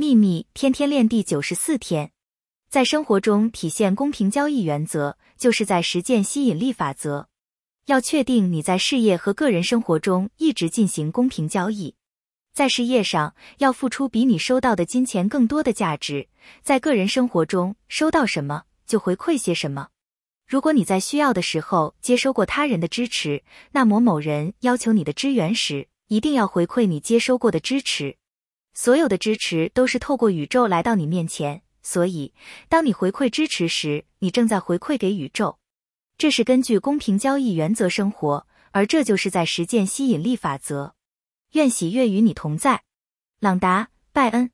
[0.00, 2.12] 秘密天天练第九十四天，
[2.70, 7.28] 在生活中体现公平交易原则，就是在实践吸引力法则。
[7.86, 11.96] 要确定你在事业和个人生活中一直进行公平交易。
[12.54, 16.28] 在事业上，要付出比你收到的金钱更多的价值；
[16.62, 19.88] 在个人生活中，收到什么就回馈些什么。
[20.46, 23.42] 如果你在需要的时候接收过他人的支持，
[23.72, 28.16] 那么某人要求你的支援时，一定要回馈你接收过的支持。
[28.80, 32.32] 所有的支持都是透过宇宙来到你面前，所以
[32.68, 35.58] 当你回馈支持时，你正在回馈给宇宙。
[36.16, 40.94] 这是根据公平交易原则生活，而这就是在实践吸引力法则。
[41.54, 42.84] 愿喜悦与你同在，
[43.40, 44.52] 朗达·拜恩。